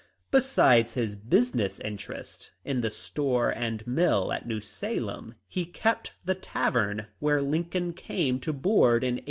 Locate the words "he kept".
5.47-6.15